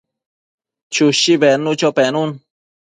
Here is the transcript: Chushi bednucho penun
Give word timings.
Chushi 0.93 1.33
bednucho 1.41 1.89
penun 1.97 2.29